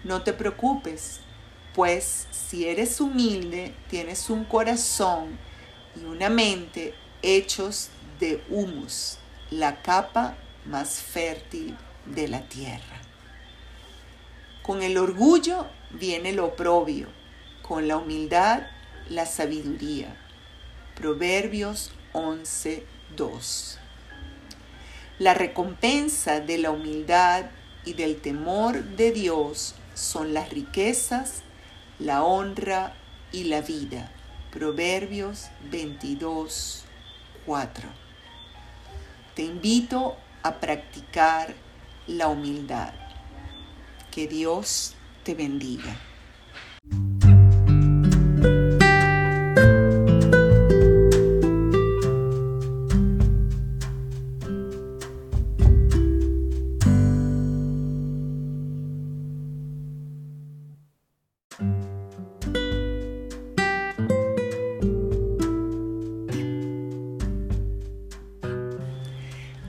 no 0.04 0.22
te 0.22 0.32
preocupes, 0.32 1.20
pues 1.74 2.28
si 2.30 2.68
eres 2.68 3.00
humilde, 3.00 3.74
tienes 3.90 4.30
un 4.30 4.44
corazón 4.44 5.36
y 5.96 6.04
una 6.04 6.28
mente 6.28 6.94
hechos 7.22 7.88
de 8.20 8.44
humus, 8.48 9.18
la 9.50 9.82
capa 9.82 10.36
más 10.66 11.00
fértil 11.00 11.76
de 12.06 12.28
la 12.28 12.48
tierra. 12.48 13.00
Con 14.62 14.82
el 14.82 14.96
orgullo 14.96 15.66
viene 15.90 16.32
lo 16.32 16.46
oprobio, 16.46 17.08
con 17.62 17.88
la 17.88 17.96
humildad 17.96 18.62
la 19.08 19.26
sabiduría. 19.26 20.16
Proverbios 20.94 21.92
11:2. 22.12 23.78
La 25.18 25.34
recompensa 25.34 26.40
de 26.40 26.58
la 26.58 26.70
humildad 26.70 27.46
y 27.84 27.94
del 27.94 28.20
temor 28.20 28.82
de 28.82 29.12
Dios 29.12 29.74
son 29.94 30.34
las 30.34 30.50
riquezas, 30.50 31.42
la 31.98 32.24
honra 32.24 32.94
y 33.32 33.44
la 33.44 33.60
vida. 33.60 34.10
Proverbios 34.50 35.48
22:4. 35.70 37.88
Te 39.34 39.42
invito 39.42 40.16
a 40.44 40.60
practicar 40.60 41.54
la 42.06 42.28
humildad. 42.28 42.92
Que 44.10 44.28
Dios 44.28 44.94
te 45.24 45.34
bendiga. 45.34 45.96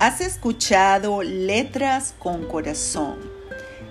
Has 0.06 0.22
escuchado 0.22 1.24
Letras 1.24 2.14
con 2.20 2.46
Corazón, 2.46 3.18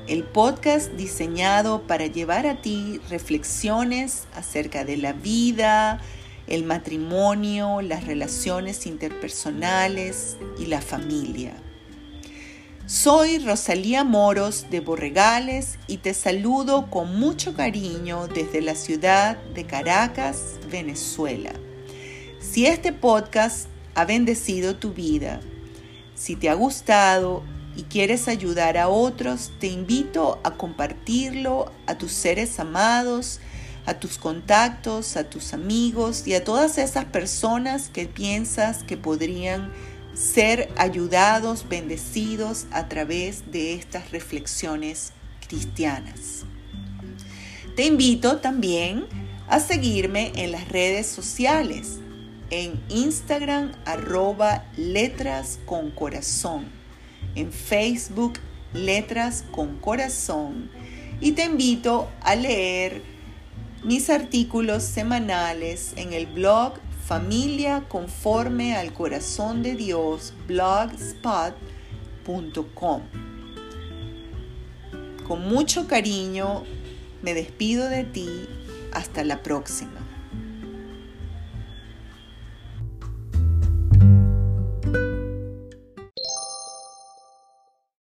el 0.07 0.23
podcast 0.23 0.93
diseñado 0.93 1.89
para 1.89 2.07
llevar 2.07 2.47
a 2.47 2.63
ti 2.63 3.01
reflexiones 3.11 4.29
acerca 4.33 4.85
de 4.85 4.97
la 4.97 5.13
vida, 5.13 6.01
el 6.47 6.63
matrimonio, 6.63 7.83
las 7.83 8.07
relaciones 8.07 8.87
interpersonales 8.87 10.37
y 10.57 10.67
la 10.67 10.81
familia. 10.81 11.55
Soy 12.87 13.41
Rosalía 13.41 14.05
Moros 14.05 14.67
de 14.71 14.79
Borregales 14.79 15.81
y 15.89 15.97
te 15.97 16.15
saludo 16.15 16.91
con 16.91 17.19
mucho 17.19 17.55
cariño 17.55 18.29
desde 18.29 18.61
la 18.61 18.77
ciudad 18.77 19.37
de 19.53 19.65
Caracas, 19.65 20.61
Venezuela. 20.71 21.51
Si 22.39 22.67
este 22.67 22.93
podcast 22.93 23.67
ha 23.97 24.05
bendecido 24.05 24.77
tu 24.77 24.93
vida, 24.93 25.41
si 26.15 26.37
te 26.37 26.49
ha 26.49 26.55
gustado 26.55 27.43
y 27.77 27.83
quieres 27.83 28.29
ayudar 28.29 28.79
a 28.79 28.89
otros, 28.89 29.51
te 29.59 29.67
invito 29.67 30.41
a 30.45 30.53
compartirlo 30.53 31.73
a 31.87 31.99
tus 31.99 32.13
seres 32.13 32.61
amados, 32.61 33.41
a 33.87 33.95
tus 33.95 34.19
contactos, 34.19 35.17
a 35.17 35.25
tus 35.29 35.53
amigos 35.53 36.27
y 36.27 36.35
a 36.35 36.45
todas 36.45 36.79
esas 36.79 37.05
personas 37.07 37.89
que 37.89 38.07
piensas 38.07 38.83
que 38.83 38.97
podrían 38.97 39.73
ser 40.15 40.73
ayudados, 40.77 41.69
bendecidos 41.69 42.67
a 42.71 42.89
través 42.89 43.51
de 43.51 43.75
estas 43.75 44.13
reflexiones 44.13 45.13
cristianas. 45.47 46.45
Te 47.75 47.87
invito 47.87 48.37
también 48.37 49.07
a 49.49 49.59
seguirme 49.59 50.33
en 50.37 50.53
las 50.53 50.69
redes 50.69 51.09
sociales 51.09 51.99
en 52.55 52.81
Instagram 52.89 53.73
arroba 53.85 54.65
letras 54.77 55.59
con 55.67 55.91
corazón, 55.91 56.67
en 57.35 57.51
Facebook 57.51 58.35
letras 58.73 59.45
con 59.51 59.81
corazón 59.81 60.71
y 61.21 61.33
te 61.33 61.47
invito 61.47 62.09
a 62.21 62.37
leer 62.37 63.03
mis 63.83 64.09
artículos 64.09 64.85
semanales 64.85 65.95
en 65.97 66.13
el 66.13 66.27
blog 66.27 66.75
Familia 67.05 67.85
conforme 67.89 68.77
al 68.77 68.95
corazón 68.95 69.63
de 69.63 69.75
Dios 69.75 70.33
blogspot.com. 70.47 73.03
Con 75.27 75.49
mucho 75.49 75.87
cariño 75.87 76.65
me 77.21 77.35
despido 77.35 77.89
de 77.89 78.05
ti. 78.05 78.29
Hasta 78.93 79.25
la 79.25 79.43
próxima. 79.43 80.04